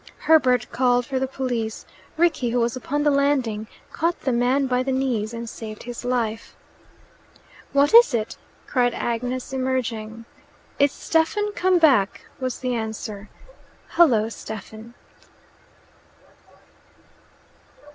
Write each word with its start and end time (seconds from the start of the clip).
Herbert 0.17 0.71
called 0.71 1.05
for 1.05 1.19
the 1.19 1.27
police. 1.27 1.85
Rickie, 2.17 2.49
who 2.49 2.59
was 2.59 2.75
upon 2.75 3.03
the 3.03 3.11
landing, 3.11 3.67
caught 3.91 4.21
the 4.21 4.31
man 4.31 4.65
by 4.65 4.81
the 4.81 4.91
knees 4.91 5.31
and 5.31 5.47
saved 5.47 5.83
his 5.83 6.03
life. 6.03 6.55
"What 7.71 7.93
is 7.93 8.11
it?" 8.15 8.35
cried 8.65 8.95
Agnes, 8.95 9.53
emerging. 9.53 10.25
"It's 10.79 10.95
Stephen 10.95 11.51
come 11.53 11.77
back," 11.77 12.25
was 12.39 12.61
the 12.61 12.73
answer. 12.73 13.29
"Hullo, 13.89 14.29
Stephen!" 14.29 14.95